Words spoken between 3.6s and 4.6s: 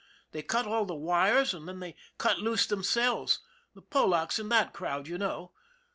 the Polacks and